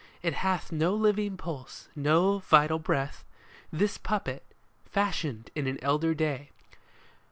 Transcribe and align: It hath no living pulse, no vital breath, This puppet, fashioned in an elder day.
It 0.23 0.33
hath 0.33 0.71
no 0.71 0.95
living 0.95 1.37
pulse, 1.37 1.87
no 1.95 2.39
vital 2.39 2.79
breath, 2.79 3.23
This 3.71 3.99
puppet, 3.99 4.41
fashioned 4.83 5.51
in 5.53 5.67
an 5.67 5.77
elder 5.83 6.15
day. 6.15 6.49